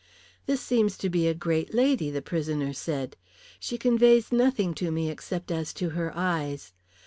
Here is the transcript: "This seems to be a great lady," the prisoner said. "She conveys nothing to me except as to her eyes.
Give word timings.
"This 0.47 0.61
seems 0.61 0.97
to 0.97 1.11
be 1.11 1.27
a 1.27 1.35
great 1.35 1.75
lady," 1.75 2.09
the 2.09 2.23
prisoner 2.23 2.73
said. 2.73 3.15
"She 3.59 3.77
conveys 3.77 4.31
nothing 4.31 4.73
to 4.81 4.89
me 4.91 5.11
except 5.11 5.51
as 5.51 5.71
to 5.73 5.89
her 5.91 6.11
eyes. 6.17 6.73